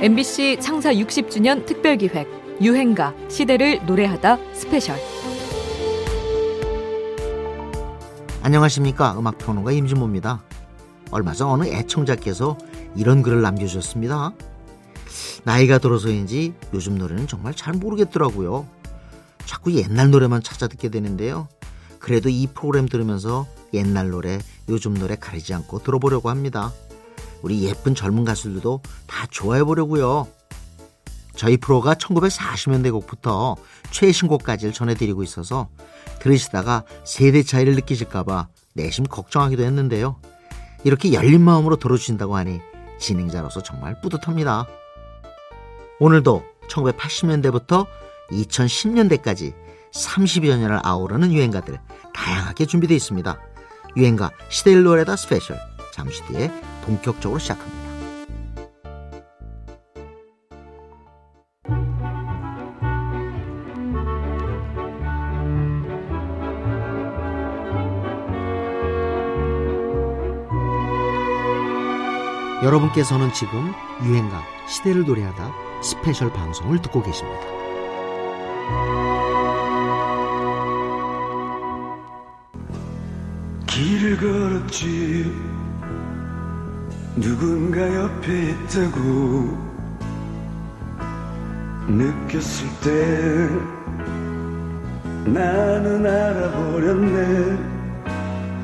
MBC 0.00 0.58
창사 0.60 0.92
60주년 0.94 1.66
특별기획 1.66 2.28
유행가 2.60 3.12
시대를 3.28 3.84
노래하다 3.84 4.38
스페셜. 4.54 4.96
안녕하십니까? 8.40 9.18
음악평론가 9.18 9.72
임진모입니다. 9.72 10.40
얼마 11.10 11.32
전 11.32 11.48
어느 11.48 11.64
애청자께서 11.64 12.56
이런 12.94 13.24
글을 13.24 13.42
남겨주셨습니다. 13.42 14.34
나이가 15.42 15.78
들어서인지 15.78 16.54
요즘 16.72 16.96
노래는 16.96 17.26
정말 17.26 17.52
잘 17.54 17.74
모르겠더라고요. 17.74 18.68
자꾸 19.46 19.74
옛날 19.74 20.12
노래만 20.12 20.44
찾아 20.44 20.68
듣게 20.68 20.90
되는데요. 20.90 21.48
그래도 21.98 22.28
이 22.28 22.46
프로그램 22.46 22.86
들으면서 22.86 23.48
옛날 23.74 24.10
노래 24.10 24.38
요즘 24.68 24.94
노래 24.94 25.16
가리지 25.16 25.54
않고 25.54 25.80
들어보려고 25.80 26.30
합니다 26.30 26.72
우리 27.42 27.64
예쁜 27.64 27.94
젊은 27.94 28.24
가수들도 28.24 28.82
다 29.06 29.26
좋아해 29.30 29.64
보려고요. 29.64 30.26
저희 31.36 31.56
프로가 31.56 31.94
1940년대 31.94 32.90
곡부터 32.92 33.56
최신곡까지를 33.92 34.72
전해드리고 34.72 35.22
있어서 35.22 35.68
들으시다가 36.18 36.84
세대 37.04 37.42
차이를 37.42 37.74
느끼실까봐 37.76 38.48
내심 38.74 39.04
걱정하기도 39.04 39.62
했는데요. 39.62 40.20
이렇게 40.84 41.12
열린 41.12 41.40
마음으로 41.42 41.76
들어주신다고 41.76 42.36
하니 42.36 42.60
진행자로서 42.98 43.62
정말 43.62 44.00
뿌듯합니다. 44.00 44.66
오늘도 46.00 46.44
1980년대부터 46.68 47.86
2010년대까지 48.30 49.54
30여 49.92 50.58
년을 50.58 50.80
아우르는 50.82 51.32
유행가들 51.32 51.78
다양하게 52.14 52.66
준비되어 52.66 52.96
있습니다. 52.96 53.38
유행가 53.96 54.30
노래다 54.82 55.16
스페셜 55.16 55.58
잠시 55.98 56.22
뒤에 56.26 56.48
본격적으로 56.82 57.40
시작합니다. 57.40 57.88
여러분께서는 72.62 73.32
지금 73.32 73.72
유행가 74.04 74.40
시대를 74.68 75.04
노래하다 75.04 75.52
스페셜 75.82 76.32
방송을 76.32 76.80
듣고 76.80 77.02
계십니다. 77.02 77.40
길을 83.66 84.16
걸었지 84.16 85.57
누군가 87.20 87.80
옆에 87.94 88.50
있다고 88.50 89.68
느꼈을 91.88 92.68
때 92.82 93.48
나는 95.30 96.06
알아버렸네. 96.06 97.58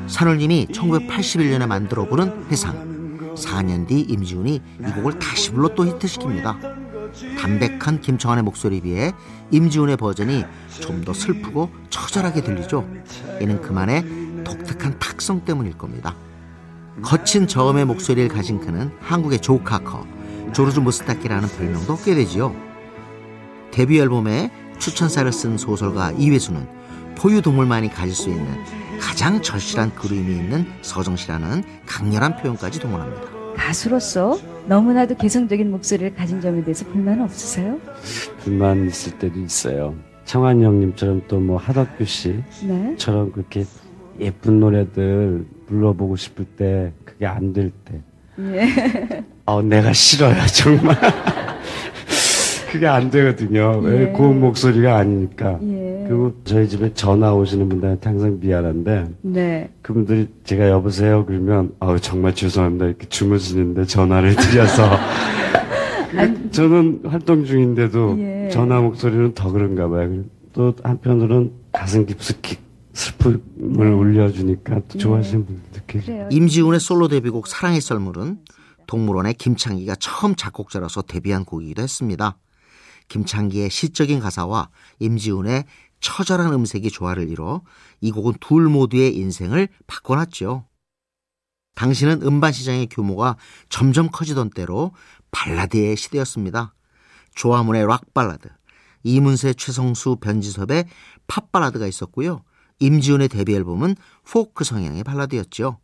산울님이 0.07 0.67
1981년에 0.71 1.67
만들어 1.67 2.05
부른 2.07 2.45
회상. 2.49 2.95
4년 3.35 3.87
뒤 3.87 3.99
임지훈이 4.01 4.55
이 4.79 4.91
곡을 4.95 5.19
다시 5.19 5.51
불러 5.51 5.67
또 5.75 5.83
히트시킵니다. 5.83 6.85
담백한 7.39 7.99
김청환의 8.01 8.43
목소리에 8.43 8.79
비해 8.81 9.11
임지훈의 9.51 9.97
버전이 9.97 10.45
좀 10.79 11.03
더 11.03 11.13
슬프고 11.13 11.69
처절하게 11.89 12.41
들리죠. 12.41 12.87
이는 13.41 13.61
그만의 13.61 14.03
독특한 14.43 14.97
탁성 14.99 15.43
때문일 15.45 15.77
겁니다 15.77 16.15
거친 17.01 17.47
저음의 17.47 17.85
목소리를 17.85 18.29
가진 18.29 18.59
그는 18.59 18.91
한국의 18.99 19.39
조카커, 19.39 20.05
조르주 20.53 20.81
무스타키라는 20.81 21.49
별명도 21.49 21.93
얻게 21.93 22.15
되지요. 22.15 22.55
데뷔 23.71 23.99
앨범에 23.99 24.51
추천사를 24.79 25.29
쓴 25.31 25.57
소설가 25.57 26.11
이회수는 26.11 26.65
포유동물만이 27.17 27.89
가질 27.89 28.13
수 28.15 28.29
있는 28.29 28.45
가장 28.99 29.41
절실한 29.41 29.95
그림이 29.95 30.35
있는 30.35 30.65
서정시라는 30.81 31.63
강렬한 31.85 32.37
표현까지 32.37 32.79
동원합니다. 32.79 33.23
가수로서 33.55 34.37
너무나도 34.67 35.15
개성적인 35.15 35.71
목소리를 35.71 36.15
가진 36.15 36.41
점에 36.41 36.63
대해서 36.63 36.85
불만 36.87 37.21
없으세요? 37.21 37.79
불만 38.39 38.87
있을 38.87 39.17
때도 39.17 39.39
있어요. 39.39 39.95
청한 40.25 40.61
형님처럼 40.61 41.21
또 41.27 41.39
뭐 41.39 41.57
하덕규 41.57 42.03
씨처럼 42.05 42.45
네? 42.63 43.31
그렇게 43.33 43.65
예쁜 44.19 44.59
노래들 44.59 45.45
불러보고 45.67 46.15
싶을 46.15 46.45
때 46.45 46.91
그게 47.03 47.25
안 47.25 47.53
될 47.53 47.71
때. 47.85 48.01
예. 48.39 49.23
어, 49.45 49.61
내가 49.61 49.93
싫어요, 49.93 50.35
정말. 50.47 50.95
그게 52.71 52.87
안 52.87 53.09
되거든요. 53.09 53.81
예. 53.85 53.87
왜 53.87 54.05
고운 54.11 54.41
목소리가 54.41 54.97
아니니까. 54.97 55.59
예. 55.63 56.05
그리고 56.07 56.33
저희 56.43 56.67
집에 56.67 56.93
전화 56.93 57.33
오시는 57.33 57.69
분들한테 57.69 58.09
항상 58.09 58.37
미안한데. 58.41 59.05
네. 59.21 59.69
그분들이 59.81 60.27
제가 60.43 60.69
여보세요 60.69 61.25
그러면 61.25 61.71
어 61.79 61.97
정말 61.97 62.35
죄송합니다 62.35 62.85
이렇게 62.85 63.07
주무시는데 63.07 63.85
전화를 63.85 64.35
드려서. 64.35 64.89
저는 66.51 67.01
활동 67.05 67.45
중인데도 67.45 68.15
예. 68.19 68.49
전화 68.51 68.81
목소리는 68.81 69.33
더 69.33 69.51
그런가 69.51 69.87
봐요. 69.87 70.09
또 70.53 70.73
한편으로는 70.83 71.51
가슴 71.71 72.05
깊숙이 72.05 72.57
슬픔을 72.95 73.89
네. 73.89 73.93
울려주니까 73.93 74.81
또 74.87 74.97
좋아하시는 74.97 75.41
네. 75.41 75.45
분들 75.45 75.71
느끼죠. 75.73 76.27
임지훈의 76.31 76.79
솔로 76.79 77.07
데뷔곡 77.07 77.47
사랑의 77.47 77.81
썰물은 77.81 78.39
동물원의 78.87 79.33
김창기가 79.33 79.95
처음 79.95 80.35
작곡자로서 80.35 81.01
데뷔한 81.01 81.43
곡이기도 81.43 81.81
했습니다. 81.81 82.37
김창기의 83.09 83.69
시적인 83.69 84.19
가사와 84.21 84.69
임지훈의 84.99 85.65
처절한 85.99 86.53
음색이 86.53 86.89
조화를 86.89 87.29
이뤄 87.29 87.61
이 87.99 88.11
곡은 88.11 88.35
둘 88.39 88.69
모두의 88.69 89.15
인생을 89.15 89.67
바꿔놨죠. 89.87 90.65
당시는 91.75 92.21
음반 92.23 92.53
시장의 92.53 92.87
규모가 92.87 93.35
점점 93.67 94.09
커지던 94.09 94.51
때로 94.51 94.93
발라드의 95.31 95.97
시대였습니다. 95.97 96.73
조하문의 97.35 97.85
락 97.85 98.13
발라드, 98.13 98.47
이문세, 99.03 99.53
최성수, 99.55 100.17
변진섭의 100.21 100.85
팝 101.27 101.51
발라드가 101.51 101.85
있었고요. 101.85 102.43
임지훈의 102.79 103.29
데뷔 103.29 103.55
앨범은 103.55 103.95
포크 104.29 104.63
성향의 104.63 105.03
발라드였죠. 105.03 105.79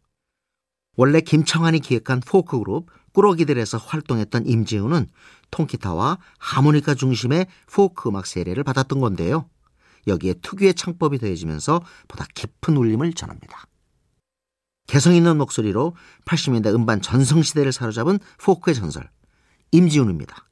원래 0.97 1.22
김창완이 1.22 1.80
기획한 1.79 2.19
포크 2.19 2.59
그룹 2.59 2.90
꾸러기들에서 3.13 3.78
활동했던 3.78 4.46
임지훈은 4.46 5.07
통기타와 5.52 6.18
하모니카 6.40 6.96
중심의 6.96 7.47
포크 7.72 8.09
음악 8.09 8.25
세례를 8.25 8.63
받았던 8.63 9.00
건데요. 9.00 9.50
여기에 10.07 10.35
특유의 10.41 10.74
창법이 10.74 11.19
더해지면서 11.19 11.81
보다 12.07 12.25
깊은 12.34 12.75
울림을 12.75 13.13
전합니다. 13.13 13.66
개성 14.88 15.13
있는 15.13 15.38
목소리로 15.38 15.96
80년대 16.25 16.73
음반 16.73 17.02
전성시대를 17.02 17.72
사로잡은 17.72 18.19
포크의 18.40 18.75
전설 18.75 19.09
임지훈입니다. 19.72 20.50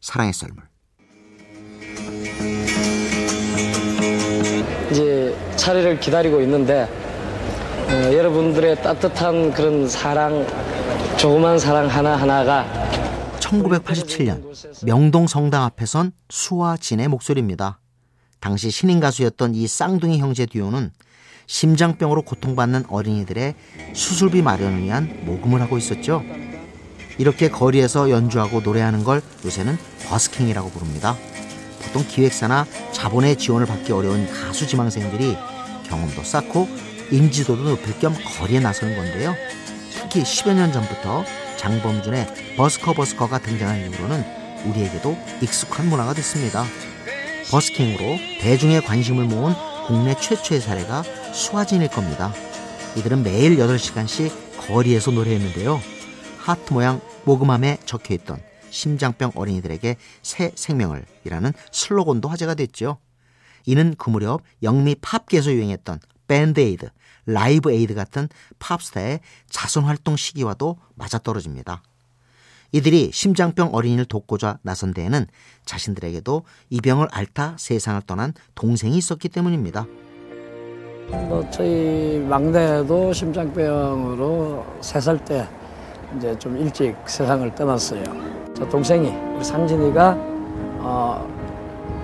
사랑의 0.00 0.32
썰물 0.32 0.62
이제 4.90 5.43
차례를 5.64 5.98
기다리고 5.98 6.42
있는데 6.42 6.82
어, 7.88 8.12
여러분들의 8.12 8.82
따뜻한 8.82 9.50
그런 9.54 9.88
사랑, 9.88 10.46
조그만 11.16 11.58
사랑 11.58 11.86
하나하나가 11.86 12.66
1987년 13.38 14.84
명동 14.84 15.26
성당 15.26 15.64
앞에 15.64 15.86
선 15.86 16.12
수와 16.28 16.76
진의 16.76 17.08
목소리입니다. 17.08 17.78
당시 18.40 18.70
신인 18.70 19.00
가수였던 19.00 19.54
이 19.54 19.66
쌍둥이 19.66 20.18
형제 20.18 20.44
듀오는 20.44 20.90
심장병으로 21.46 22.22
고통받는 22.22 22.84
어린이들의 22.90 23.54
수술비 23.94 24.42
마련을 24.42 24.82
위한 24.82 25.18
모금을 25.24 25.62
하고 25.62 25.78
있었죠. 25.78 26.22
이렇게 27.16 27.48
거리에서 27.48 28.10
연주하고 28.10 28.60
노래하는 28.60 29.02
걸 29.02 29.22
요새는 29.46 29.78
버스킹이라고 30.08 30.68
부릅니다. 30.68 31.16
보통 31.80 32.04
기획사나 32.06 32.66
자본의 32.92 33.36
지원을 33.36 33.66
받기 33.66 33.92
어려운 33.92 34.26
가수 34.26 34.66
지망생들이 34.66 35.53
경험도 35.84 36.22
쌓고 36.22 36.68
인지도도 37.10 37.62
높일 37.62 37.98
겸 37.98 38.14
거리에 38.14 38.60
나서는 38.60 38.96
건데요. 38.96 39.34
특히 39.92 40.22
10여 40.22 40.54
년 40.54 40.72
전부터 40.72 41.24
장범준의 41.56 42.56
버스커 42.56 42.92
버스커가 42.94 43.38
등장한 43.38 43.80
이후로는 43.80 44.24
우리에게도 44.66 45.16
익숙한 45.42 45.88
문화가 45.88 46.14
됐습니다. 46.14 46.64
버스킹으로 47.50 48.18
대중의 48.40 48.82
관심을 48.82 49.24
모은 49.24 49.54
국내 49.86 50.14
최초의 50.14 50.60
사례가 50.60 51.02
수와진일 51.32 51.88
겁니다. 51.88 52.32
이들은 52.96 53.22
매일 53.22 53.56
8시간씩 53.58 54.32
거리에서 54.56 55.10
노래했는데요. 55.10 55.80
하트 56.38 56.72
모양 56.72 57.00
모금함에 57.24 57.78
적혀있던 57.84 58.38
심장병 58.70 59.32
어린이들에게 59.34 59.96
새 60.22 60.52
생명을 60.54 61.04
이라는 61.24 61.52
슬로건도 61.70 62.28
화제가 62.28 62.54
됐죠. 62.54 62.98
이는 63.66 63.94
그 63.98 64.10
무렵 64.10 64.40
영미 64.62 64.96
팝계에서 65.00 65.52
유행했던 65.52 66.00
밴드에이드, 66.28 66.88
라이브 67.26 67.70
에이드 67.72 67.94
같은 67.94 68.28
팝스타의 68.58 69.20
자선 69.48 69.84
활동 69.84 70.16
시기와도 70.16 70.78
맞아떨어집니다. 70.94 71.82
이들이 72.72 73.10
심장병 73.12 73.70
어린이를 73.72 74.04
돕고자 74.04 74.58
나선 74.62 74.92
데에는 74.92 75.26
자신들에게도 75.64 76.42
이 76.70 76.80
병을 76.80 77.08
앓다 77.12 77.54
세상을 77.58 78.02
떠난 78.06 78.32
동생이 78.56 78.96
있었기 78.98 79.28
때문입니다. 79.28 79.86
뭐 81.08 81.48
저희 81.50 82.18
막내도 82.28 83.12
심장병으로 83.12 84.66
세 84.80 84.98
살 84.98 85.18
때 85.24 85.46
이제 86.16 86.36
좀 86.38 86.56
일찍 86.56 86.96
세상을 87.06 87.54
떠났어요. 87.54 88.02
저 88.56 88.68
동생이 88.68 89.08
우리 89.36 89.44
상진이가 89.44 90.16
어, 90.86 91.33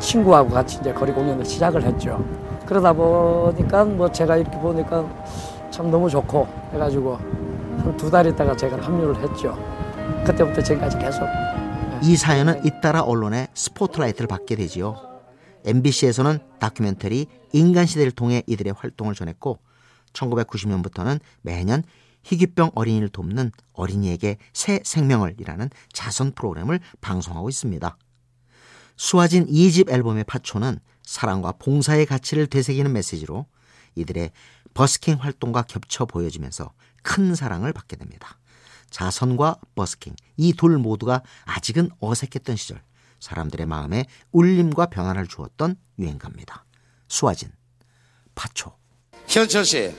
친구하고 0.00 0.50
같이 0.50 0.78
이제 0.80 0.92
거리 0.92 1.12
공연을 1.12 1.44
시작을 1.44 1.82
했죠. 1.84 2.24
그러다 2.66 2.92
보니까 2.92 3.84
뭐 3.84 4.10
제가 4.10 4.36
이렇게 4.36 4.58
보니까 4.58 5.04
참 5.70 5.90
너무 5.90 6.08
좋고 6.10 6.46
해가지고 6.72 7.16
한 7.16 7.96
두 7.96 8.10
달 8.10 8.26
있다가 8.26 8.56
제가 8.56 8.76
합류를 8.78 9.16
했죠. 9.22 9.56
그때부터 10.26 10.62
지금까지 10.62 10.98
계속. 10.98 11.22
이 12.02 12.16
사연은 12.16 12.64
잇따라 12.64 13.02
언론에 13.02 13.48
스포트라이트를 13.54 14.26
받게 14.26 14.56
되지요. 14.56 14.96
MBC에서는 15.64 16.38
다큐멘터리 16.58 17.26
인간시대를 17.52 18.12
통해 18.12 18.42
이들의 18.46 18.72
활동을 18.76 19.14
전했고 19.14 19.58
1990년부터는 20.12 21.20
매년 21.42 21.82
희귀병 22.22 22.70
어린이를 22.74 23.08
돕는 23.08 23.50
어린이에게 23.72 24.36
새 24.52 24.80
생명을 24.84 25.36
이라는 25.38 25.70
자선 25.92 26.32
프로그램을 26.32 26.80
방송하고 27.00 27.48
있습니다. 27.48 27.96
수아진 29.04 29.46
2집 29.46 29.90
앨범의 29.90 30.24
파초는 30.24 30.78
사랑과 31.02 31.52
봉사의 31.52 32.04
가치를 32.04 32.46
되새기는 32.48 32.92
메시지로 32.92 33.46
이들의 33.94 34.30
버스킹 34.74 35.16
활동과 35.18 35.62
겹쳐 35.62 36.04
보여지면서 36.04 36.70
큰 37.02 37.34
사랑을 37.34 37.72
받게 37.72 37.96
됩니다. 37.96 38.38
자선과 38.90 39.56
버스킹 39.74 40.14
이 40.36 40.52
둘 40.52 40.76
모두가 40.76 41.22
아직은 41.46 41.88
어색했던 41.98 42.56
시절 42.56 42.82
사람들의 43.20 43.64
마음에 43.64 44.04
울림과 44.32 44.86
변화를 44.90 45.26
주었던 45.26 45.76
유행가입니다. 45.98 46.66
수아진 47.08 47.50
파초 48.34 48.76
현철 49.26 49.64
씨, 49.64 49.94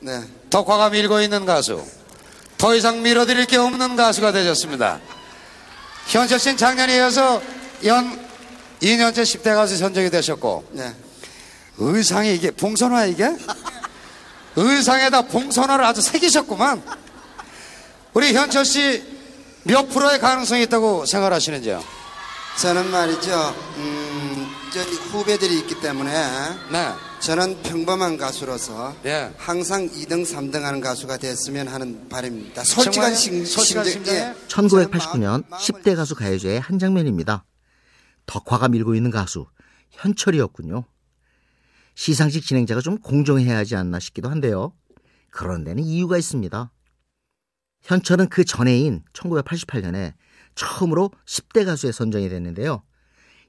네. 0.00 0.20
덕화가 0.50 0.90
밀고 0.90 1.22
있는 1.22 1.46
가수, 1.46 1.82
더 2.58 2.74
이상 2.74 3.00
밀어드릴 3.02 3.46
게 3.46 3.56
없는 3.56 3.96
가수가 3.96 4.32
되셨습니다. 4.32 5.00
현철 6.08 6.38
씨는 6.38 6.58
작년에 6.58 6.96
이어서 6.96 7.40
연 7.86 8.23
2년째 8.84 9.22
10대 9.22 9.54
가수 9.54 9.76
선정이 9.76 10.10
되셨고, 10.10 10.68
네. 10.72 10.94
의상이 11.78 12.34
이게 12.34 12.50
봉선화 12.50 13.06
이게? 13.06 13.34
의상에다 14.56 15.22
봉선화를 15.22 15.84
아주 15.84 16.00
새기셨구만. 16.00 16.82
우리 18.14 18.32
현철 18.32 18.64
씨 18.64 19.14
몇 19.64 19.88
프로의 19.88 20.18
가능성이 20.18 20.64
있다고 20.64 21.06
생각하시는지요? 21.06 21.82
저는 22.60 22.90
말이죠, 22.90 23.54
음, 23.78 24.46
저 24.72 24.80
후배들이 24.82 25.58
있기 25.60 25.80
때문에 25.80 26.12
네. 26.70 26.92
저는 27.20 27.62
평범한 27.62 28.18
가수로서 28.18 28.94
예. 29.06 29.32
항상 29.38 29.88
2등, 29.88 30.24
3등 30.26 30.60
하는 30.60 30.80
가수가 30.80 31.16
됐으면 31.16 31.66
하는 31.68 32.06
바람입니다. 32.10 32.62
솔직한? 32.64 33.14
심, 33.14 33.44
심정, 33.46 33.84
심정에? 33.84 34.18
예. 34.18 34.34
1989년 34.48 35.48
10대 35.48 35.96
가수 35.96 36.14
가요제의 36.14 36.60
한 36.60 36.78
장면입니다. 36.78 37.44
덕화가 38.26 38.68
밀고 38.68 38.94
있는 38.94 39.10
가수 39.10 39.46
현철이었군요. 39.90 40.84
시상식 41.94 42.44
진행자가 42.44 42.80
좀 42.80 42.98
공정해야 42.98 43.56
하지 43.56 43.76
않나 43.76 43.98
싶기도 44.00 44.28
한데요. 44.28 44.72
그런 45.30 45.64
데는 45.64 45.82
이유가 45.82 46.18
있습니다. 46.18 46.70
현철은 47.82 48.28
그 48.28 48.44
전해인 48.44 49.02
1988년에 49.12 50.14
처음으로 50.54 51.10
10대 51.26 51.64
가수에 51.64 51.92
선정이 51.92 52.28
됐는데요. 52.28 52.82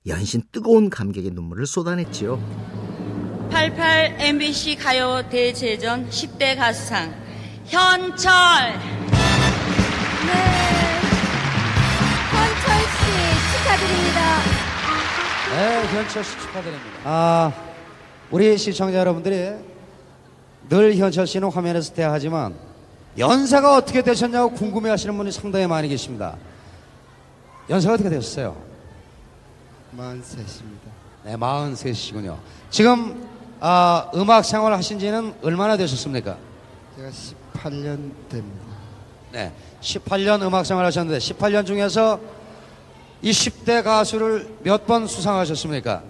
연신 0.07 0.44
뜨거운 0.51 0.89
감격의 0.89 1.31
눈물을 1.31 1.66
쏟아냈지요. 1.66 3.50
88 3.51 4.18
MBC 4.19 4.75
가요 4.75 5.24
대제전 5.30 6.10
10대 6.10 6.57
가수상 6.57 7.13
현철 7.66 8.33
네. 10.25 11.00
현철 12.31 12.80
씨 12.81 13.57
축하드립니다. 13.57 14.55
네, 15.56 15.86
현철 15.88 16.22
씨 16.22 16.31
축하드립니다. 16.38 17.00
아, 17.06 17.50
우리 18.30 18.57
시청자 18.57 18.98
여러분들이 18.98 19.54
늘 20.68 20.96
현철 20.98 21.25
씨는 21.25 21.50
화면에서 21.50 21.94
대하지만 21.94 22.54
연세가 23.18 23.78
어떻게 23.78 24.02
되셨냐고 24.02 24.52
궁금해 24.52 24.90
하시는 24.90 25.16
분이 25.16 25.31
상당히 25.31 25.66
많이 25.66 25.88
계십니다. 25.88 26.36
연세가 27.69 27.94
어떻게 27.94 28.10
되셨어요? 28.10 28.57
43입니다. 29.98 30.92
네, 31.24 31.38
43이시군요. 31.38 32.38
지금 32.69 33.25
아, 33.62 34.12
음악 34.13 34.44
생활 34.44 34.74
하신 34.74 35.00
지는 35.00 35.34
얼마나 35.42 35.78
되셨습니까? 35.78 36.36
제가 36.98 37.10
18년 37.54 38.12
됩니다. 38.28 38.66
네, 39.31 39.54
18년 39.80 40.42
음악 40.42 40.66
생활 40.66 40.86
하셨는데 40.86 41.19
18년 41.19 41.66
중에서 41.66 42.19
이 43.25 43.31
10대 43.31 43.83
가수를 43.83 44.48
몇 44.62 44.86
번 44.86 45.07
수상하셨습니까? 45.07 46.04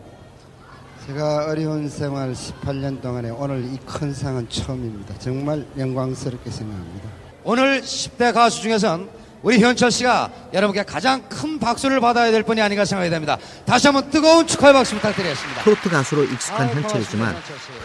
제가 1.07 1.45
어려운 1.45 1.88
생활 1.88 2.33
18년 2.33 3.01
동안에 3.01 3.29
오늘 3.29 3.63
이 3.73 3.77
큰 3.85 4.13
상은 4.13 4.50
처음입니다. 4.50 5.17
정말 5.19 5.65
영광스럽게 5.77 6.51
생각합니다. 6.51 7.07
오늘 7.45 7.81
10대 7.81 8.33
가수 8.33 8.62
중에선 8.63 9.09
우리 9.44 9.59
현철 9.62 9.91
씨가 9.91 10.29
여러분께 10.53 10.83
가장 10.83 11.21
큰 11.29 11.57
박수를 11.57 12.01
받아야 12.01 12.31
될 12.31 12.44
분이 12.44 12.59
아닌가 12.62 12.83
생각이 12.83 13.09
됩니다. 13.09 13.38
다시 13.65 13.88
한번 13.88 14.09
뜨거운 14.09 14.45
축하의 14.45 14.73
박수 14.73 14.95
부탁드리겠습니다. 14.95 15.63
트로트 15.63 15.89
가수로 15.89 16.23
익숙한 16.25 16.68
아유, 16.68 16.75
현철이지만. 16.75 17.33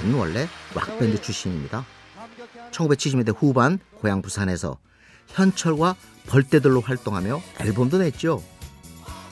그는 0.00 0.14
원래 0.18 0.48
락밴드 0.74 1.20
출신입니다. 1.22 1.84
1970년대 2.72 3.32
후반 3.38 3.78
고향 4.00 4.22
부산에서 4.22 4.78
현철과 5.28 5.94
벌떼들로 6.26 6.80
활동하며 6.80 7.40
앨범도 7.60 7.98
냈죠. 7.98 8.42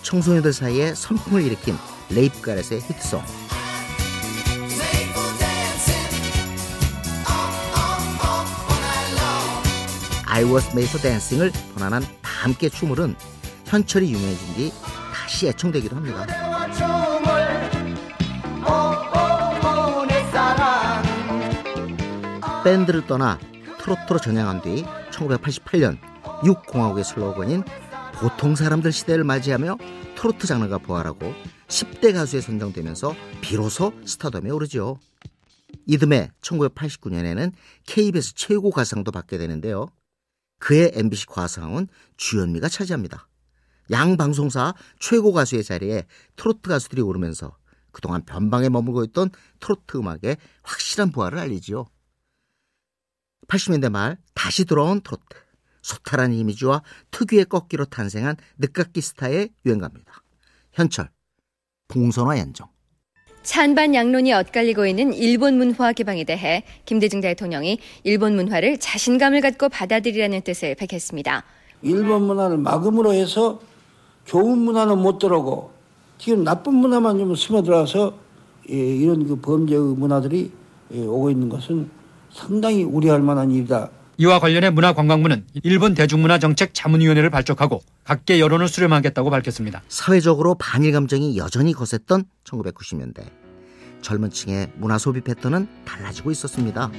청소년들 0.02 0.52
사이에 0.52 0.94
선풍을 0.94 1.42
일으킨 1.42 1.76
레이프 2.10 2.40
가렛의 2.40 2.80
히트송 2.80 3.22
I 10.26 10.44
was 10.44 10.68
made 10.68 10.88
for 10.88 11.02
dancing을 11.02 11.50
번안한 11.74 12.02
다 12.02 12.30
함께 12.44 12.68
춤을은 12.68 13.16
현철이 13.64 14.12
유명해진 14.12 14.54
뒤 14.54 14.72
다시 15.12 15.48
애청되기도 15.48 15.96
합니다. 15.96 16.26
밴드를 22.62 23.06
떠나 23.06 23.38
트로트로 23.78 24.18
전향한 24.20 24.62
뒤 24.62 24.84
1988년 25.10 25.98
6공화국의 26.42 27.02
슬로건인 27.02 27.64
보통 28.20 28.56
사람들 28.56 28.90
시대를 28.90 29.22
맞이하며 29.22 29.78
트로트 30.16 30.48
장르가 30.48 30.78
부활하고 30.78 31.32
10대 31.68 32.12
가수에 32.12 32.40
선정되면서 32.40 33.14
비로소 33.40 33.92
스타덤에 34.04 34.50
오르죠. 34.50 34.98
이듬해 35.86 36.30
1989년에는 36.40 37.52
KBS 37.86 38.34
최고 38.34 38.70
가수상도 38.70 39.12
받게 39.12 39.38
되는데요. 39.38 39.86
그해 40.58 40.90
MBC 40.94 41.26
가수상은 41.26 41.86
주현미가 42.16 42.68
차지합니다. 42.68 43.28
양 43.92 44.16
방송사 44.16 44.74
최고 44.98 45.32
가수의 45.32 45.62
자리에 45.62 46.04
트로트 46.34 46.68
가수들이 46.68 47.00
오르면서 47.00 47.56
그동안 47.92 48.24
변방에 48.24 48.68
머물고 48.68 49.04
있던 49.04 49.30
트로트 49.60 49.96
음악에 49.96 50.36
확실한 50.64 51.12
부활을 51.12 51.38
알리지요. 51.38 51.86
80년대 53.46 53.90
말 53.90 54.18
다시 54.34 54.64
돌아온 54.64 55.02
트로트. 55.02 55.47
소탈한 55.88 56.32
이미지와 56.34 56.82
특유의 57.10 57.46
꺾기로 57.46 57.86
탄생한 57.86 58.36
늦깎이 58.58 59.00
스타의 59.00 59.48
유행가입니다. 59.64 60.12
현철, 60.72 61.08
봉선화 61.88 62.38
연정. 62.38 62.68
찬반 63.42 63.94
양론이 63.94 64.32
엇갈리고 64.34 64.86
있는 64.86 65.14
일본 65.14 65.56
문화 65.56 65.92
개방에 65.94 66.24
대해 66.24 66.64
김대중 66.84 67.22
대통령이 67.22 67.78
일본 68.04 68.36
문화를 68.36 68.78
자신감을 68.78 69.40
갖고 69.40 69.70
받아들이라는 69.70 70.42
뜻을 70.42 70.74
밝혔습니다. 70.74 71.44
일본 71.80 72.24
문화를 72.24 72.58
막음으로 72.58 73.14
해서 73.14 73.60
좋은 74.26 74.58
문화는 74.58 74.98
못 74.98 75.18
들어오고 75.18 75.70
지금 76.18 76.44
나쁜 76.44 76.74
문화만 76.74 77.16
좀 77.16 77.34
스며들어서 77.34 78.12
예, 78.70 78.74
이런 78.76 79.26
그 79.26 79.36
범죄의 79.36 79.94
문화들이 79.94 80.52
예, 80.92 81.06
오고 81.06 81.30
있는 81.30 81.48
것은 81.48 81.88
상당히 82.30 82.82
우려할 82.82 83.22
만한 83.22 83.50
일이다. 83.50 83.88
이와 84.20 84.40
관련해 84.40 84.70
문화관광부는 84.70 85.44
일본 85.62 85.94
대중문화정책 85.94 86.74
자문위원회를 86.74 87.30
발족하고 87.30 87.82
각계 88.02 88.40
여론을 88.40 88.66
수렴하겠다고 88.66 89.30
밝혔습니다. 89.30 89.80
사회적으로 89.88 90.56
반일 90.56 90.90
감정이 90.90 91.36
여전히 91.36 91.72
거셌던 91.72 92.24
1990년대. 92.42 93.24
젊은 94.02 94.30
층의 94.30 94.72
문화 94.74 94.98
소비 94.98 95.20
패턴은 95.20 95.68
달라지고 95.84 96.32
있었습니다. 96.32 96.90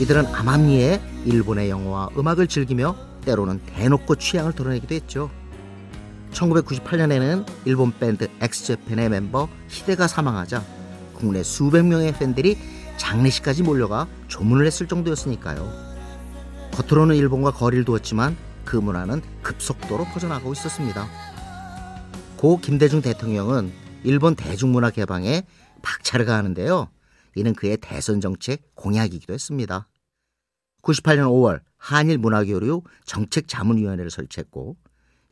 이들은 0.00 0.26
암암리에 0.26 1.00
일본의 1.26 1.70
영화와 1.70 2.08
음악을 2.18 2.48
즐기며 2.48 2.96
때로는 3.24 3.60
대놓고 3.66 4.16
취향을 4.16 4.52
드러내기도 4.52 4.96
했죠. 4.96 5.30
1998년에는 6.32 7.46
일본 7.66 7.96
밴드 7.96 8.28
엑스제팬의 8.40 9.10
멤버 9.10 9.48
히데가 9.68 10.08
사망하자 10.08 10.64
국내 11.14 11.44
수백 11.44 11.86
명의 11.86 12.12
팬들이 12.12 12.58
장례식까지 12.96 13.62
몰려가 13.62 14.06
조문을 14.28 14.66
했을 14.66 14.86
정도였으니까요. 14.86 15.70
겉으로는 16.72 17.16
일본과 17.16 17.52
거리를 17.52 17.84
두었지만 17.84 18.36
그 18.64 18.76
문화는 18.76 19.22
급속도로 19.42 20.04
퍼져나가고 20.06 20.52
있었습니다. 20.52 21.08
고 22.36 22.58
김대중 22.60 23.00
대통령은 23.00 23.72
일본 24.04 24.34
대중문화 24.34 24.90
개방에 24.90 25.44
박차를 25.82 26.26
가하는데요. 26.26 26.88
이는 27.36 27.54
그의 27.54 27.78
대선 27.78 28.20
정책 28.20 28.74
공약이기도 28.74 29.32
했습니다. 29.32 29.88
98년 30.82 31.28
5월 31.28 31.60
한일 31.76 32.18
문화교류 32.18 32.82
정책 33.04 33.48
자문위원회를 33.48 34.10
설치했고 34.10 34.76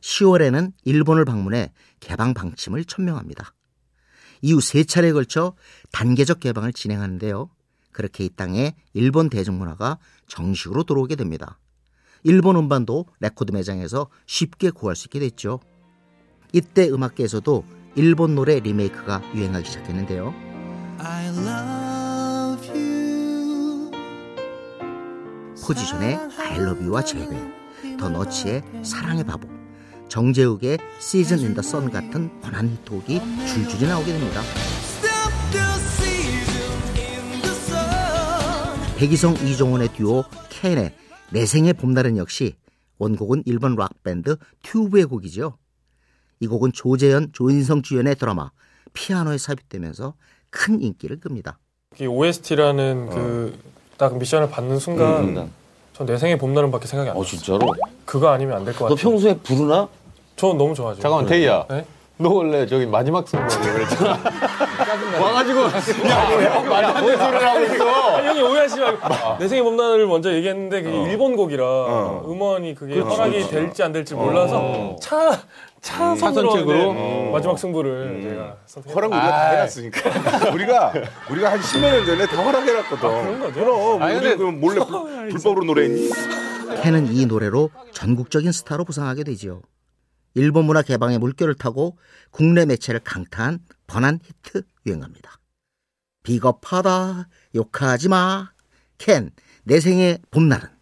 10월에는 0.01 0.71
일본을 0.83 1.25
방문해 1.25 1.71
개방 1.99 2.33
방침을 2.33 2.85
천명합니다. 2.85 3.53
이후 4.41 4.61
세 4.61 4.83
차례에 4.83 5.11
걸쳐 5.11 5.55
단계적 5.91 6.39
개방을 6.39 6.73
진행하는데요. 6.73 7.49
그렇게 7.95 8.25
이 8.25 8.29
땅에 8.29 8.75
일본 8.93 9.29
대중문화가 9.29 9.99
정식으로 10.27 10.83
들어오게 10.83 11.15
됩니다. 11.15 11.57
일본 12.23 12.57
음반도 12.57 13.05
레코드 13.21 13.53
매장에서 13.53 14.09
쉽게 14.25 14.71
구할 14.71 14.97
수 14.97 15.07
있게 15.07 15.19
됐죠. 15.19 15.61
이때 16.51 16.89
음악계에서도 16.89 17.63
일본 17.95 18.35
노래 18.35 18.59
리메이크가 18.59 19.21
유행하기 19.33 19.65
시작했는데요. 19.65 20.33
포지션의 25.65 26.15
I 26.37 26.57
love 26.57 26.85
you와 26.85 27.01
제외, 27.01 27.25
더 27.97 28.09
넛츠의 28.09 28.61
사랑의 28.83 29.23
바보, 29.23 29.47
정재욱의 30.09 30.79
Season 30.99 31.39
in 31.39 31.48
the 31.48 31.61
Sun 31.61 31.89
같은 31.89 32.41
번안 32.41 32.69
히트곡이 32.69 33.21
줄줄이 33.47 33.87
나오게 33.87 34.11
됩니다. 34.11 34.41
배기성 38.97 39.33
이종원의 39.35 39.89
듀오 39.93 40.23
캔의 40.49 40.93
내 41.31 41.45
생의 41.45 41.73
봄날은 41.73 42.17
역시 42.17 42.55
원곡은 42.97 43.43
일본 43.45 43.75
락밴드 43.75 44.37
튜브의 44.63 45.05
곡이죠. 45.05 45.57
이 46.39 46.47
곡은 46.47 46.71
조재현, 46.73 47.31
조인성 47.33 47.81
주연의 47.81 48.15
드라마 48.15 48.51
피아노에 48.93 49.37
삽입되면서 49.37 50.13
큰 50.49 50.81
인기를 50.81 51.19
끕니다. 51.19 51.59
OST라는 51.99 53.09
그 53.09 53.75
딱 53.97 54.17
미션을 54.17 54.49
받는 54.49 54.79
순간 54.79 55.37
음. 55.37 55.51
전내 55.93 56.17
생의 56.17 56.37
봄날은밖에 56.37 56.85
생각이 56.87 57.09
안 57.09 57.15
나. 57.15 57.21
어 57.21 57.23
진짜로? 57.23 57.59
그거 58.03 58.29
아니면 58.29 58.57
안 58.57 58.65
될것 58.65 58.81
같아. 58.81 58.89
너 58.89 58.95
평소에 58.95 59.37
부르나? 59.37 59.87
저 60.35 60.47
너무 60.47 60.75
좋아하죠. 60.75 61.01
잠깐만 61.01 61.25
태희야. 61.27 61.65
네? 61.69 61.85
너 62.17 62.29
원래 62.29 62.65
저기 62.65 62.85
마지막 62.85 63.27
승부하려고 63.27 63.73
그랬잖아. 63.73 64.19
와가지고 65.21 65.59
야, 66.09 66.87
안 66.87 67.01
되는 67.05 67.17
소리를 67.17 67.45
하고 67.45 67.61
있어. 67.65 68.23
형이 68.23 68.41
오해하지 68.41 68.79
말고 68.79 68.99
아. 69.13 69.37
내 69.37 69.47
생의 69.49 69.63
봄날을 69.63 70.07
먼저 70.07 70.31
얘기했는데 70.33 70.81
그게 70.81 70.95
어. 70.97 71.07
일본 71.07 71.35
곡이라 71.35 71.63
어. 71.65 72.25
음원이 72.25 72.75
그게 72.75 72.93
그렇지, 72.95 73.09
허락이 73.15 73.31
그렇지. 73.33 73.51
될지 73.51 73.83
안 73.83 73.91
될지 73.91 74.13
몰라서 74.15 74.59
어. 74.61 74.95
차차 75.01 76.15
선책으로 76.15 76.91
음. 76.91 77.31
마지막 77.33 77.59
승부를 77.59 77.91
음. 77.91 78.29
제가 78.29 78.55
선택. 78.65 78.95
허락 78.95 79.11
우리가 79.11 79.27
다 79.29 79.49
해놨으니까. 79.49 80.49
우리가 80.55 80.93
우리가 81.31 81.51
한 81.51 81.59
10몇 81.59 81.81
년 81.81 82.05
전에 82.05 82.25
다 82.27 82.41
허락해놨거든. 82.43 83.09
아, 83.09 83.21
그런 83.23 83.39
거죠? 83.41 83.53
그럼 83.59 84.01
아니, 84.01 84.17
우리 84.17 84.37
그럼 84.37 84.61
몰래 84.61 84.79
불, 84.85 85.27
불법으로 85.35 85.65
노래했니? 85.65 86.09
캔은 86.81 87.13
이 87.13 87.25
노래로 87.25 87.71
전국적인 87.91 88.53
스타로 88.53 88.85
부상하게 88.85 89.25
되지요. 89.25 89.61
일본 90.35 90.65
문화 90.65 90.81
개방의 90.81 91.17
물결을 91.17 91.55
타고 91.55 91.97
국내 92.29 92.65
매체를 92.65 92.99
강타한 92.99 93.59
번안 93.87 94.19
히트 94.21 94.63
유행합니다. 94.85 95.39
비겁하다, 96.23 97.29
욕하지 97.55 98.09
마, 98.09 98.51
캔, 98.97 99.31
내 99.63 99.79
생의 99.79 100.19
봄날은. 100.31 100.75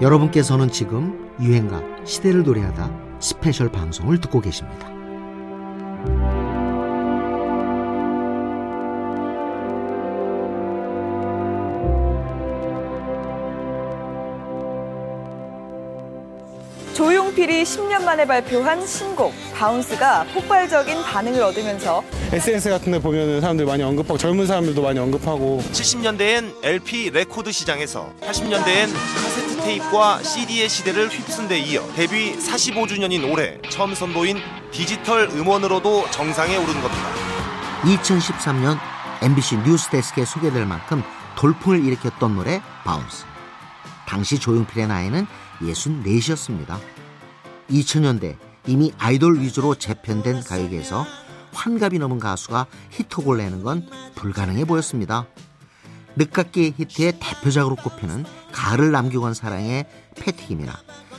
여러분께서는 0.00 0.68
지금 0.68 1.30
유행가 1.40 1.80
시대를 2.04 2.42
노래하다 2.42 3.01
스페셜 3.22 3.70
방송을 3.70 4.20
듣고 4.20 4.40
계십니다. 4.40 4.90
조용필이 16.94 17.62
10년 17.62 18.04
만에 18.04 18.26
발표한 18.26 18.86
신곡 18.86 19.32
Bounce가 19.54 20.24
폭발적인 20.34 21.02
반응을 21.02 21.42
얻으면서 21.42 22.02
SNS 22.32 22.70
같은 22.70 22.92
데 22.92 22.98
보면 22.98 23.40
사람들 23.40 23.64
많이 23.64 23.82
언급하고 23.82 24.18
젊은 24.18 24.46
사람들도 24.46 24.82
많이 24.82 24.98
언급하고 24.98 25.62
70년대엔 25.72 26.64
LP 26.64 27.10
레코드 27.10 27.52
시장에서 27.52 28.12
80년대엔 28.20 28.92
카세트 28.92 29.41
테이프와 29.62 30.22
CD의 30.22 30.68
시대를 30.68 31.08
휩쓴 31.08 31.46
데 31.46 31.58
이어 31.58 31.86
데뷔 31.94 32.36
45주년인 32.36 33.30
올해 33.30 33.60
처음 33.70 33.94
선보인 33.94 34.38
디지털 34.72 35.28
음원으로도 35.30 36.10
정상에 36.10 36.56
오른 36.56 36.74
겁니다. 36.80 37.08
2013년 37.82 38.78
MBC 39.22 39.58
뉴스데스크에 39.58 40.24
소개될 40.24 40.66
만큼 40.66 41.02
돌풍을 41.36 41.84
일으켰던 41.84 42.34
노래 42.34 42.60
Bounce. 42.84 43.24
당시 44.06 44.40
조용필의 44.40 44.88
나이는 44.88 45.26
64이었습니다. 45.60 46.78
2000년대 47.70 48.36
이미 48.66 48.92
아이돌 48.98 49.40
위주로 49.40 49.76
재편된 49.76 50.42
가요계에서 50.42 51.06
환갑이 51.52 51.98
넘은 51.98 52.18
가수가 52.18 52.66
히트곡을 52.90 53.38
내는 53.38 53.62
건 53.62 53.88
불가능해 54.16 54.64
보였습니다. 54.64 55.26
늦깎이 56.16 56.74
히트의 56.76 57.18
대표작으로 57.20 57.76
꼽히는 57.76 58.24
가을을 58.52 58.92
남기고 58.92 59.22
간 59.22 59.34
사랑의 59.34 59.86
패티김이나 60.16 60.72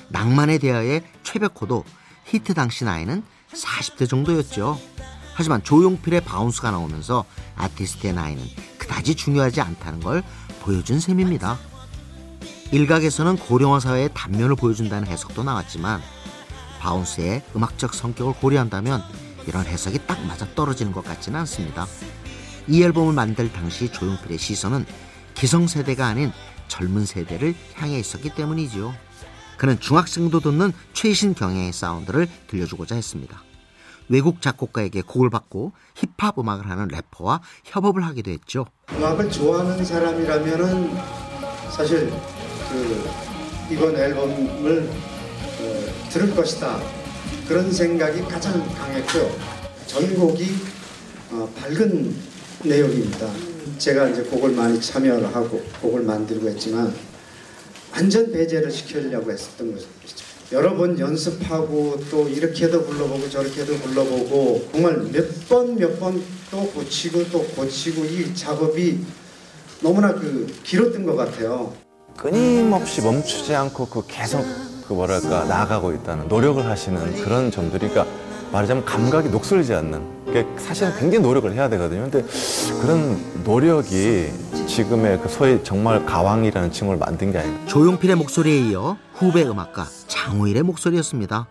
낭만에 0.10 0.60
대하여 0.60 1.00
최백호도 1.24 1.84
히트 2.26 2.54
당시 2.54 2.86
나이는 2.86 3.24
40대 3.52 4.08
정도였죠. 4.08 4.80
하지만 5.36 5.64
조용필의 5.64 6.22
Bounce가 6.22 6.72
나오면서 6.72 7.26
아티스트의 7.56 8.14
나이는 8.14 8.44
그다지 8.78 9.16
중요하지 9.16 9.62
않다는 9.62 10.00
걸 10.00 10.24
보여준 10.62 11.00
셈입니다. 11.00 11.58
일각에서는 12.72 13.38
고령화 13.38 13.80
사회의 13.80 14.10
단면을 14.14 14.56
보여준다는 14.56 15.08
해석도 15.08 15.44
나왔지만 15.44 16.02
바운스의 16.80 17.44
음악적 17.56 17.94
성격을 17.94 18.34
고려한다면 18.34 19.04
이런 19.46 19.66
해석이 19.66 20.08
딱 20.08 20.24
맞아 20.26 20.48
떨어지는 20.56 20.92
것 20.92 21.04
같지는 21.04 21.40
않습니다. 21.42 21.86
이 22.68 22.82
앨범을 22.82 23.14
만들 23.14 23.52
당시 23.52 23.92
조용필의 23.92 24.38
시선은 24.38 24.86
기성세대가 25.34 26.08
아닌 26.08 26.32
젊은 26.68 27.06
세대를 27.06 27.56
향해 27.76 28.00
있었기 28.00 28.36
때문이지요. 28.36 28.94
그는 29.58 29.80
중학생도 29.80 30.40
듣는 30.40 30.74
최신 30.94 31.34
경향의 31.34 31.74
사운드를 31.74 32.28
들려주고자 32.48 32.96
했습니다. 32.96 33.44
외국 34.10 34.42
작곡가에게 34.42 35.02
곡을 35.02 35.30
받고 35.30 35.72
힙합 35.96 36.38
음악을 36.38 36.70
하는 36.70 36.88
래퍼와 36.88 37.42
협업을 37.64 38.04
하기도 38.06 38.32
했죠. 38.32 38.66
음악을 38.92 39.32
좋아하는 39.32 39.84
사람이라면은 39.84 40.96
사실 41.72 42.12
그 42.70 43.10
이번 43.72 43.96
앨범을 43.96 44.90
어, 44.90 46.10
들을 46.10 46.36
것이다 46.36 46.80
그런 47.48 47.72
생각이 47.72 48.22
가장 48.24 48.54
강했고요. 48.76 49.32
전곡이 49.88 50.56
어, 51.32 51.50
밝은 51.60 52.16
내용입니다. 52.64 53.53
제가 53.78 54.10
이제 54.10 54.24
곡을 54.24 54.52
많이 54.52 54.80
참여를 54.80 55.36
하고 55.36 55.62
곡을 55.82 56.02
만들고 56.04 56.48
했지만 56.50 56.94
완전 57.92 58.32
배제를 58.32 58.72
시키려고 58.72 59.32
했었던 59.32 59.74
것이죠. 59.74 59.90
여러 60.52 60.76
번 60.76 61.00
연습하고 61.00 62.00
또 62.12 62.28
이렇게도 62.28 62.86
불러보고 62.86 63.30
저렇게도 63.30 63.76
불러보고 63.78 64.70
정말 64.72 64.98
몇 65.12 65.26
번 65.50 65.76
몇 65.76 66.00
번 66.00 66.22
또 66.52 66.68
고치고 66.70 67.30
또 67.32 67.44
고치고 67.44 68.06
이 68.06 68.36
작업이 68.36 69.00
너무나 69.82 70.14
그 70.14 70.46
길었던 70.64 71.04
것 71.06 71.16
같아요. 71.16 71.74
끊임없이 72.16 73.02
멈추지 73.02 73.56
않고 73.56 73.88
그 73.88 74.04
계속 74.08 74.46
그 74.88 74.94
뭐랄까 74.94 75.46
나아가고 75.46 75.94
있다는 75.94 76.28
노력을 76.28 76.64
하시는 76.64 77.24
그런 77.24 77.50
점들이 77.50 77.90
그러니까 77.90 78.06
말하자면 78.54 78.86
감각이 78.86 79.30
녹슬지 79.30 79.74
않는 79.74 80.32
게 80.32 80.46
사실은 80.58 80.96
굉장히 80.98 81.24
노력을 81.24 81.52
해야 81.52 81.68
되거든요. 81.70 82.08
근데 82.10 82.24
그런 82.82 83.44
노력이 83.44 84.32
지금의 84.68 85.20
그 85.22 85.28
소위 85.28 85.64
정말 85.64 86.06
가왕이라는 86.06 86.72
칭호를 86.72 87.00
만든 87.00 87.32
게 87.32 87.40
아니고 87.40 87.66
조용필의 87.66 88.16
목소리에 88.16 88.70
이어 88.70 88.98
후배 89.16 89.44
음악가 89.44 89.88
장우일의 90.08 90.62
목소리였습니다. 90.64 91.48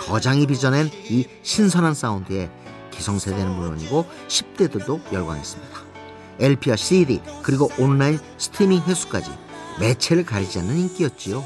거장이 0.00 0.46
빚어낸 0.46 0.90
이 1.10 1.26
신선한 1.42 1.94
사운드에 1.94 2.50
기성세대는 2.90 3.50
물론이고 3.50 4.04
10대들도 4.28 5.12
열광했습니다. 5.12 5.80
LP와 6.40 6.76
CD 6.76 7.22
그리고 7.42 7.70
온라인 7.78 8.18
스트리밍 8.36 8.82
횟수까지 8.82 9.30
매체를 9.80 10.26
가리지 10.26 10.58
않는 10.58 10.76
인기였지요. 10.76 11.42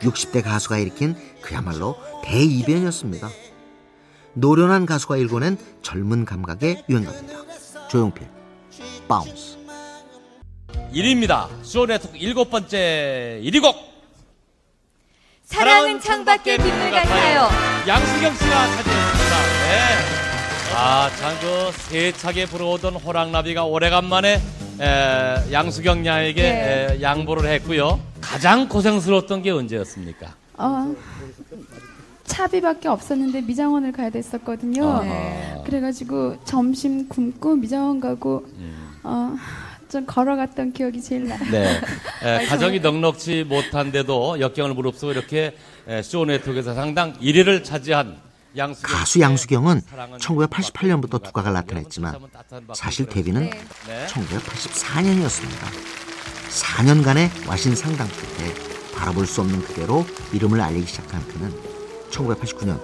60대 0.00 0.42
가수가 0.44 0.78
일으킨 0.78 1.16
그야말로 1.42 1.96
대이변이었습니다. 2.24 3.28
노련한 4.34 4.86
가수가 4.86 5.16
일궈낸 5.16 5.58
젊은 5.82 6.24
감각의 6.24 6.84
유행가입니다. 6.88 7.88
조용필, 7.88 8.26
Bounce. 9.08 9.58
1위입니다. 10.92 11.48
쇼네트워크 11.62 12.16
일곱 12.18 12.50
번째 12.50 13.40
1위 13.44 13.60
곡. 13.60 13.76
사랑은 15.44 16.00
창밖에 16.00 16.56
빗물 16.58 16.90
같아요. 16.90 17.48
양수경 17.88 18.34
씨가 18.34 18.66
차지했습니다. 18.66 19.36
네. 19.66 20.74
아, 20.76 21.10
참 21.18 21.36
그 21.40 21.72
세차게 21.88 22.46
불어오던 22.46 22.94
호랑나비가 22.94 23.64
오래간만에 23.64 24.40
에, 24.80 25.52
양수경 25.52 26.06
양에게 26.06 26.42
네. 26.42 26.86
에, 26.98 27.02
양보를 27.02 27.50
했고요. 27.50 28.00
가장 28.20 28.68
고생스러웠던 28.68 29.42
게 29.42 29.50
언제였습니까? 29.50 30.34
어, 30.56 30.94
차비밖에 32.30 32.88
없었는데 32.88 33.42
미장원을 33.42 33.92
가야 33.92 34.10
됐었거든요. 34.10 34.88
아하. 34.88 35.62
그래가지고 35.64 36.36
점심 36.44 37.08
굶고 37.08 37.56
미장원 37.56 38.00
가고 38.00 38.46
음. 38.56 39.00
어, 39.02 39.36
좀 39.88 40.06
걸어갔던 40.06 40.72
기억이 40.72 41.02
제일 41.02 41.26
나요. 41.26 41.40
네. 41.50 41.80
에, 42.22 42.46
가정이 42.46 42.78
넉넉지 42.80 43.44
못한데도 43.44 44.38
역경을 44.40 44.74
무릅쓰고 44.74 45.10
이렇게 45.10 45.56
에, 45.88 46.02
쇼 46.02 46.24
네트워크에서 46.24 46.74
상당 46.74 47.14
1위를 47.14 47.64
차지한 47.64 48.16
양수경 48.56 48.96
가수 48.96 49.20
양수경은 49.20 49.80
1988년부터 50.18 51.22
두각을 51.22 51.52
나타냈지만 51.52 52.16
사실 52.74 53.06
데뷔는 53.06 53.50
네. 53.50 54.06
1984년이었습니다. 54.06 55.66
4년간의 56.50 57.48
와신 57.48 57.74
상담 57.74 58.08
끝에 58.08 58.52
바라볼 58.96 59.26
수 59.26 59.40
없는 59.40 59.62
그대로 59.62 60.04
이름을 60.32 60.60
알리기 60.60 60.86
시작한 60.86 61.26
그는 61.28 61.69
1989년 62.10 62.80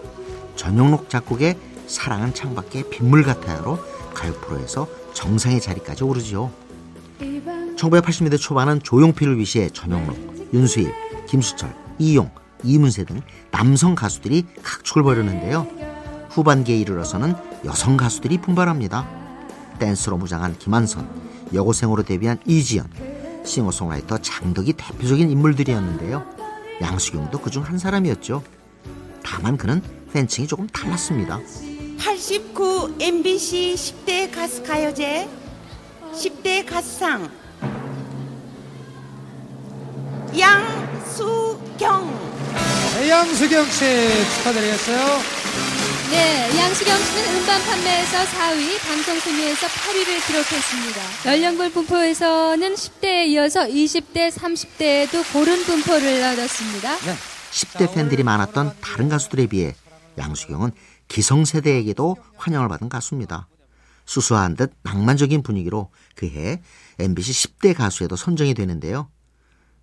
전용록 0.57 1.11
작곡의 1.11 1.57
사랑은 1.87 2.35
창밖에 2.35 2.89
빗물 2.89 3.23
같아요로 3.23 3.79
가요 4.15 4.33
프로에서 4.35 4.89
정상의 5.13 5.61
자리까지 5.61 6.05
오르지요. 6.05 6.51
1980년대 7.77 8.41
초반은 8.41 8.83
조용필을 8.83 9.39
위시해 9.39 9.69
전용록, 9.71 10.17
윤수일, 10.53 10.93
김수철, 11.27 11.75
이용, 11.99 12.31
이문세 12.63 13.05
등 13.05 13.21
남성 13.51 13.95
가수들이 13.95 14.47
각축을 14.63 15.03
벌였는데요. 15.03 15.67
후반기에 16.31 16.77
이르러서는 16.77 17.35
여성 17.65 17.97
가수들이 17.97 18.39
분발합니다. 18.39 19.09
댄스로 19.79 20.17
무장한 20.17 20.59
김한선, 20.59 21.09
여고생으로 21.53 22.03
데뷔한 22.03 22.39
이지연, 22.47 22.89
싱어송라이터 23.45 24.19
장덕이 24.19 24.75
대표적인 24.75 25.31
인물들이었는데요. 25.31 26.25
양수경도 26.81 27.41
그중 27.41 27.63
한 27.63 27.79
사람이었죠. 27.79 28.43
다만 29.27 29.57
그는 29.57 29.83
팬층이 30.13 30.47
조금 30.47 30.69
달랐습니다. 30.69 31.41
89 31.99 32.95
MBC 33.01 33.75
10대 33.77 34.33
가수 34.33 34.63
가요제 34.63 35.29
10대 36.15 36.65
가수상 36.65 37.29
양수경 40.39 42.27
네, 42.95 43.11
양수경 43.11 43.65
씨 43.67 43.85
축하드리겠어요. 44.37 45.47
네, 46.11 46.59
양수경 46.59 46.97
씨는 46.97 47.37
음반 47.37 47.61
판매에서 47.63 48.19
4위, 48.19 48.79
방송 48.87 49.19
순위에서 49.19 49.67
8위를 49.67 50.27
기록했습니다. 50.27 51.27
연령별 51.27 51.71
분포에서는 51.71 52.75
10대에 52.75 53.27
이어서 53.27 53.67
20대, 53.67 54.31
30대에도 54.31 55.33
고른 55.33 55.63
분포를 55.65 56.23
얻었습니다. 56.23 56.97
10대 57.57 57.95
팬들이 57.95 58.23
많았던 58.23 58.77
다른 58.83 59.09
가수들에 59.09 59.47
비해 59.47 59.75
양수경은 60.19 60.73
기성세대에게도 61.09 62.17
환영을 62.37 62.69
받은 62.69 62.91
가수입니다. 62.91 63.49
수수한 64.05 64.57
듯 64.57 64.75
낭만적인 64.83 65.43
분위기로 65.43 65.91
그해 66.17 66.63
MBC 66.99 67.33
10대 67.33 67.75
가수에도 67.75 68.15
선정이 68.15 68.53
되는데요. 68.53 69.11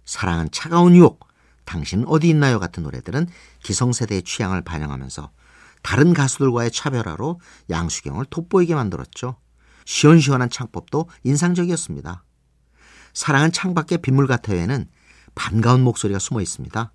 사랑은 0.06 0.50
차가운 0.52 0.96
유혹, 0.96 1.28
당신은 1.66 2.08
어디 2.08 2.30
있나요 2.30 2.60
같은 2.60 2.84
노래들은 2.84 3.28
기성세대의 3.64 4.22
취향을 4.22 4.62
반영하면서 4.64 5.32
다른 5.82 6.14
가수들과의 6.14 6.72
차별화로 6.72 7.42
양수경을 7.72 8.26
돋보이게 8.26 8.76
만들었죠. 8.76 9.38
시원시원한 9.86 10.50
창법도 10.52 11.10
인상적이었습니다. 11.24 12.24
사랑은 13.14 13.52
창밖에 13.52 13.98
빗물 13.98 14.28
같아요에는 14.28 14.88
반가운 15.34 15.82
목소리가 15.82 16.20
숨어 16.20 16.40
있습니다. 16.40 16.92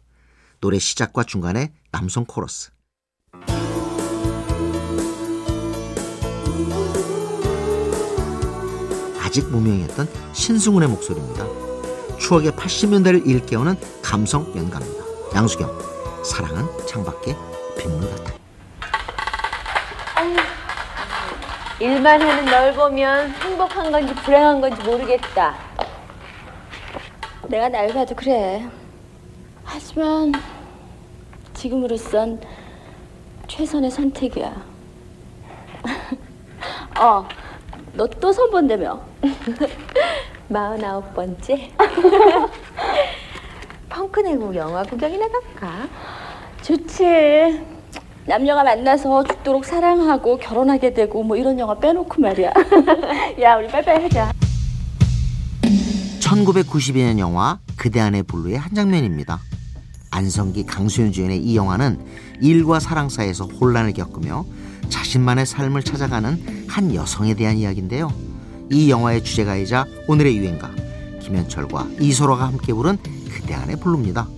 노래 0.61 0.79
시작과 0.79 1.25
중간에 1.25 1.73
남성 1.93 2.25
코러스. 2.25 2.71
아직 9.21 9.47
무명이었던 9.51 10.09
신승훈의 10.33 10.89
목소리입니다. 10.89 11.45
추억의 12.19 12.53
80년대를 12.53 13.27
일깨우는 13.27 13.77
감성 14.03 14.47
연가입니다. 14.57 15.05
양수경, 15.35 15.71
사랑은 16.25 16.65
창밖에 16.87 17.37
빗물 17.79 18.11
같아. 18.11 18.33
일만 21.81 22.21
하는 22.21 22.45
널 22.47 22.75
보면 22.75 23.31
행복한 23.31 23.93
건지 23.93 24.13
불행한 24.25 24.61
건지 24.61 24.83
모르겠다. 24.83 25.57
내가 27.49 27.69
날 27.69 27.87
봐도 27.95 28.17
그래. 28.17 28.69
하지만 29.81 30.33
지금으로선 31.55 32.41
최선의 33.47 33.93
선택이야. 33.93 34.49
어, 37.01 37.29
너 37.93 38.05
또 38.21 38.33
선본다며? 38.33 39.01
마흔아홉 40.49 41.15
번째? 41.15 41.71
펑크 43.89 44.19
내고 44.21 44.53
영화 44.57 44.83
구경이나 44.83 45.29
갈까? 45.29 45.87
좋지. 46.63 47.65
남녀가 48.27 48.65
만나서 48.65 49.23
죽도록 49.23 49.65
사랑하고 49.65 50.39
결혼하게 50.39 50.93
되고 50.93 51.23
뭐 51.23 51.37
이런 51.37 51.57
영화 51.61 51.79
빼놓고 51.79 52.21
말이야. 52.21 52.53
야, 53.43 53.57
우리 53.57 53.69
빨리빨리 53.69 54.03
하자. 54.03 54.33
1992년 56.19 57.21
영화 57.21 57.61
그대 57.77 58.01
안의 58.01 58.25
블루의 58.25 58.59
한 58.59 58.75
장면입니다. 58.75 59.39
안성기, 60.11 60.67
강수현 60.67 61.13
주연의 61.13 61.43
이 61.43 61.57
영화는 61.57 62.05
일과 62.41 62.81
사랑 62.81 63.09
사이에서 63.09 63.45
혼란을 63.45 63.93
겪으며 63.93 64.45
자신만의 64.89 65.47
삶을 65.47 65.83
찾아가는 65.83 66.67
한 66.69 66.95
여성에 66.95 67.35
대한 67.35 67.57
이야기인데요. 67.57 68.13
이 68.71 68.91
영화의 68.91 69.25
주제가이자 69.25 69.87
오늘의 70.07 70.37
유행가 70.37 70.71
김현철과 71.21 71.89
이소라가 72.01 72.47
함께 72.47 72.73
부른 72.73 72.97
그대 73.31 73.55
안의 73.55 73.81
블루입니다. 73.81 74.29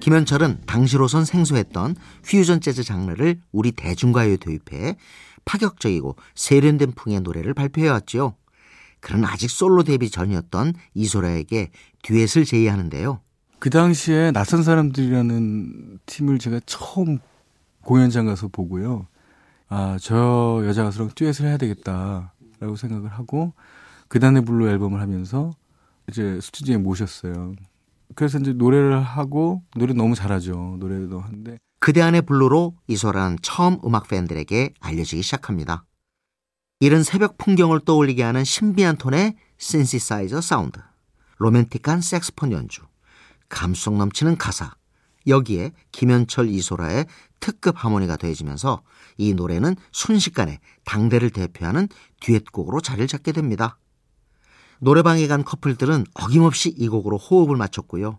김현철은 0.00 0.62
당시로선 0.66 1.24
생소했던 1.24 1.96
퓨전 2.22 2.60
재즈 2.60 2.84
장르를 2.84 3.40
우리 3.52 3.72
대중가요에 3.72 4.36
도입해 4.38 4.96
파격적이고 5.44 6.16
세련된 6.34 6.92
풍의 6.92 7.20
노래를 7.20 7.54
발표해왔지요. 7.54 8.34
그는 9.00 9.24
아직 9.24 9.50
솔로 9.50 9.82
데뷔 9.82 10.10
전이었던 10.10 10.74
이소라에게 10.94 11.70
듀엣을 12.02 12.44
제의하는데요. 12.44 13.20
그 13.60 13.68
당시에 13.68 14.32
낯선 14.32 14.62
사람들이라는 14.62 15.98
팀을 16.06 16.38
제가 16.38 16.60
처음 16.64 17.18
공연장 17.82 18.24
가서 18.24 18.48
보고요. 18.48 19.06
아, 19.68 19.98
저 20.00 20.62
여자 20.64 20.82
가수랑 20.82 21.10
듀엣을 21.14 21.46
해야 21.46 21.58
되겠다라고 21.58 22.76
생각을 22.76 23.10
하고 23.10 23.52
그대 24.08 24.31
안의 24.31 24.46
블루 24.46 24.66
앨범을 24.70 25.02
하면서 25.02 25.52
이제 26.08 26.40
스튜디오에 26.40 26.78
모셨어요. 26.78 27.52
그래서 28.14 28.38
이제 28.38 28.54
노래를 28.54 28.98
하고 28.98 29.62
노래 29.76 29.92
너무 29.92 30.14
잘하죠. 30.14 30.78
노래도 30.80 31.20
하는데 31.20 31.58
그대 31.80 32.00
안의 32.00 32.22
블루로 32.22 32.76
이소라는 32.88 33.38
처음 33.42 33.78
음악 33.84 34.08
팬들에게 34.08 34.72
알려지기 34.80 35.22
시작합니다. 35.22 35.84
이른 36.80 37.02
새벽 37.02 37.36
풍경을 37.36 37.80
떠올리게 37.80 38.22
하는 38.22 38.42
신비한 38.42 38.96
톤의 38.96 39.36
신시사이저 39.58 40.40
사운드, 40.40 40.80
로맨틱한 41.36 42.00
색스폰 42.00 42.52
연주, 42.52 42.82
감성 43.50 43.98
넘치는 43.98 44.38
가사, 44.38 44.72
여기에 45.26 45.72
김현철 45.92 46.48
이소라의 46.48 47.04
특급 47.40 47.84
하모니가 47.84 48.16
더해지면서 48.16 48.82
이 49.18 49.34
노래는 49.34 49.76
순식간에 49.92 50.60
당대를 50.86 51.28
대표하는 51.30 51.88
듀엣곡으로 52.20 52.80
자리를 52.80 53.06
잡게 53.06 53.32
됩니다. 53.32 53.76
노래방에 54.78 55.26
간 55.26 55.44
커플들은 55.44 56.06
어김없이 56.14 56.70
이 56.70 56.88
곡으로 56.88 57.18
호흡을 57.18 57.56
맞췄고요. 57.56 58.18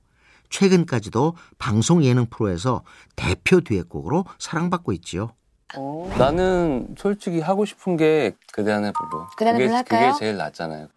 최근까지도 0.51 1.35
방송 1.57 2.03
예능 2.03 2.27
프로에서 2.27 2.83
대표 3.15 3.61
듀엣곡으로 3.61 4.25
사랑받고 4.37 4.91
있지요. 4.93 5.31
나는 6.17 6.93
솔직히 6.97 7.39
하고 7.39 7.65
싶은 7.65 7.95
게 7.95 8.35
그대 8.51 8.71
안에 8.73 8.91
불러. 8.91 9.29
그대 9.37 9.49
안에 9.49 9.59
불러 9.59 9.75
할까요? 9.77 10.11
그게 10.11 10.19
제일 10.19 10.37
낫잖아요. 10.37 10.89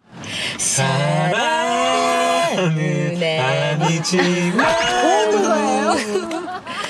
사랑 0.59 1.64
은 2.59 3.81
아니지만 3.81 4.67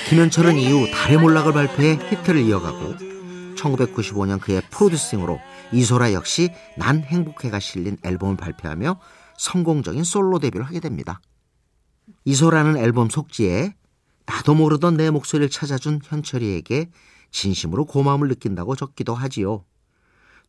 김현철은 0.09 0.57
이후 0.57 0.89
달의 0.91 1.17
몰락을 1.17 1.53
발표해 1.53 1.97
히트를 2.09 2.41
이어가고 2.41 2.95
1995년 3.55 4.39
그의 4.39 4.61
프로듀싱으로 4.69 5.39
이소라 5.71 6.13
역시 6.13 6.49
난 6.77 7.01
행복해가 7.03 7.59
실린 7.59 7.97
앨범을 8.03 8.37
발표하며 8.37 8.99
성공적인 9.37 10.03
솔로 10.03 10.39
데뷔를 10.39 10.65
하게 10.65 10.79
됩니다. 10.79 11.21
이소라는 12.25 12.77
앨범 12.77 13.09
속지에 13.09 13.73
나도 14.25 14.53
모르던 14.55 14.97
내 14.97 15.09
목소리를 15.09 15.49
찾아준 15.49 15.99
현철이에게 16.03 16.89
진심으로 17.31 17.85
고마움을 17.85 18.27
느낀다고 18.27 18.75
적기도 18.75 19.13
하지요. 19.13 19.65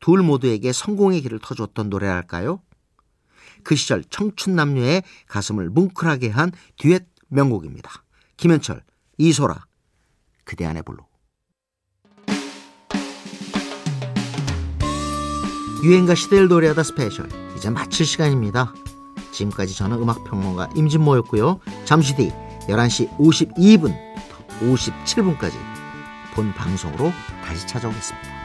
둘 0.01 0.23
모두에게 0.23 0.73
성공의 0.73 1.23
길을 1.23 1.41
터줬던 1.41 1.89
노래랄까요? 1.89 2.61
그 3.67 3.75
시절 3.75 4.05
청춘 4.05 4.55
남녀의 4.55 5.03
가슴을 5.27 5.71
뭉클하게 5.71 6.29
한 6.29 6.53
듀엣 6.79 7.05
명곡입니다. 7.27 8.05
김현철, 8.37 8.85
이소라, 9.19 9.67
그대 10.45 10.65
안에 10.65 10.83
블루. 10.83 11.05
유행가 15.83 16.15
시대를 16.15 16.47
노래하다 16.47 16.85
스페셜 16.85 17.29
이제 17.57 17.69
마칠 17.69 18.07
시간입니다. 18.07 18.73
지금까지 19.33 19.77
저는 19.77 20.01
음악평론가 20.01 20.71
임진모였고요. 20.77 21.59
잠시 21.85 22.15
뒤 22.15 22.31
11시 22.69 23.19
52분부터 23.19 24.61
57분까지 24.61 25.55
본 26.35 26.53
방송으로 26.55 27.11
다시 27.45 27.67
찾아오겠습니다. 27.67 28.36